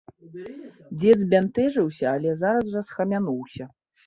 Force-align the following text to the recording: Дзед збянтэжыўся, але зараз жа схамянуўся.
Дзед 1.03 1.17
збянтэжыўся, 1.25 2.05
але 2.15 2.33
зараз 2.41 2.65
жа 2.73 2.81
схамянуўся. 2.89 3.71